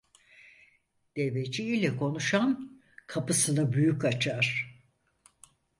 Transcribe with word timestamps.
Deveci 1.17 1.57
ile 1.63 1.97
konuşan 1.97 2.81
kapısını 3.07 3.71
büyük 3.73 4.05
açar. 4.05 4.73